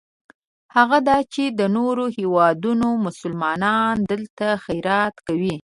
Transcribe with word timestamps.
هغه 0.75 0.97
دا 1.09 1.17
چې 1.33 1.43
د 1.59 1.61
نورو 1.77 2.05
هېوادونو 2.17 2.87
مسلمانان 3.05 3.95
دلته 4.11 4.45
خیرات 4.65 5.15
کوي. 5.27 5.55